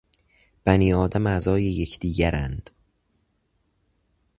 [0.65, 2.69] بنی آدم اعضای یکدیگرند